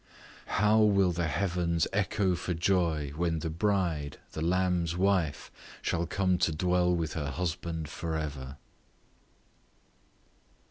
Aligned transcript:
How 0.57 0.79
will 0.79 1.11
the 1.11 1.27
heavens 1.27 1.85
echo 1.93 2.33
for 2.33 2.55
joy, 2.55 3.11
when 3.15 3.37
the 3.37 3.51
bride, 3.51 4.17
the 4.31 4.41
Lamb's 4.41 4.97
wife, 4.97 5.51
shall 5.83 6.07
come 6.07 6.39
to 6.39 6.51
dwell 6.51 6.91
with 6.91 7.13
her 7.13 7.29
husband 7.29 7.87
for 7.87 8.15
ever! 8.17 8.57